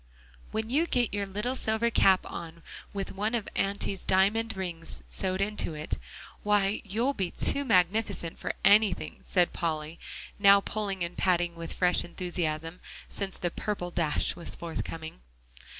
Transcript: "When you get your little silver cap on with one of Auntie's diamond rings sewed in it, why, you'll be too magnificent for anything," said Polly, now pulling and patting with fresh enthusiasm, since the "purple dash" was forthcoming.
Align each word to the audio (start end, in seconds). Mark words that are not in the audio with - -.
"When 0.49 0.67
you 0.71 0.87
get 0.87 1.13
your 1.13 1.27
little 1.27 1.53
silver 1.53 1.91
cap 1.91 2.25
on 2.25 2.63
with 2.91 3.11
one 3.11 3.35
of 3.35 3.47
Auntie's 3.55 4.03
diamond 4.03 4.57
rings 4.57 5.03
sewed 5.07 5.41
in 5.41 5.57
it, 5.75 5.99
why, 6.41 6.81
you'll 6.83 7.13
be 7.13 7.29
too 7.29 7.63
magnificent 7.63 8.39
for 8.39 8.53
anything," 8.65 9.19
said 9.23 9.53
Polly, 9.53 9.99
now 10.39 10.59
pulling 10.59 11.03
and 11.03 11.15
patting 11.15 11.53
with 11.53 11.73
fresh 11.75 12.03
enthusiasm, 12.03 12.79
since 13.09 13.37
the 13.37 13.51
"purple 13.51 13.91
dash" 13.91 14.35
was 14.35 14.55
forthcoming. 14.55 15.19